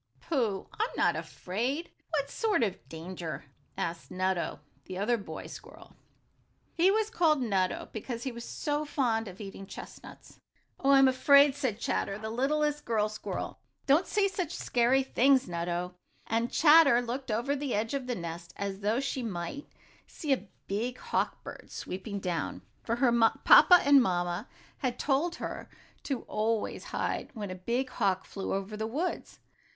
"Pooh, 0.19 0.67
I'm 0.79 0.89
not 0.97 1.15
afraid! 1.15 1.91
What 2.09 2.31
sort 2.31 2.63
of 2.63 2.89
danger?" 2.89 3.45
asked 3.77 4.09
Nutto, 4.09 4.59
the 4.85 4.97
other 4.97 5.15
boy 5.15 5.45
squirrel. 5.45 5.95
He 6.73 6.89
was 6.89 7.11
called 7.11 7.39
Nutto 7.39 7.87
because 7.91 8.23
he 8.23 8.31
was 8.31 8.43
so 8.43 8.83
fond 8.83 9.27
of 9.27 9.39
eating 9.39 9.67
chestnuts. 9.67 10.39
"Oh, 10.79 10.89
I'm 10.89 11.07
afraid," 11.07 11.53
said 11.53 11.77
Chatter, 11.79 12.17
the 12.17 12.31
littlest 12.31 12.83
girl 12.83 13.09
squirrel. 13.09 13.59
"Don't 13.85 14.07
say 14.07 14.27
such 14.27 14.55
scary 14.55 15.03
things, 15.03 15.47
Nutto," 15.47 15.93
and 16.25 16.51
Chatter 16.51 16.99
looked 17.03 17.29
over 17.29 17.55
the 17.55 17.75
edge 17.75 17.93
of 17.93 18.07
the 18.07 18.15
nest 18.15 18.55
as 18.57 18.79
though 18.79 18.99
she 18.99 19.21
might 19.21 19.67
see 20.07 20.33
a 20.33 20.47
big 20.65 20.97
hawk 20.97 21.43
bird 21.43 21.69
swooping 21.69 22.19
down, 22.21 22.63
for 22.81 22.95
her 22.95 23.11
papa 23.43 23.79
and 23.85 24.01
mamma 24.01 24.47
had 24.79 24.97
told 24.97 25.35
her 25.35 25.69
to 26.01 26.23
always 26.23 26.85
hide 26.85 27.29
when 27.35 27.51
a 27.51 27.65
big 27.69 27.91
hawk 27.91 28.25
flew 28.25 28.51
over 28.55 28.75
the 28.75 28.87
woods. 28.87 29.37